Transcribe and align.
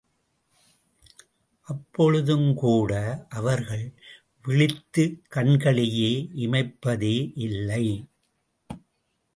அப்பொழுதுங்கூட, 1.67 2.91
அவர்கள் 3.29 3.85
விழித்த 4.45 5.09
கண்களை 5.27 5.87
இமைப்பதே 6.35 7.15
இல்லை. 7.39 7.85